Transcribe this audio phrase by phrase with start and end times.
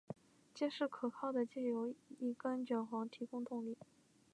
[0.55, 3.77] 结实可靠的藉由一根卷簧提供动力。